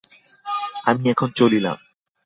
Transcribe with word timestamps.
আমি 0.85 1.03
এখন 1.09 1.29
চলিলাম! 1.35 1.77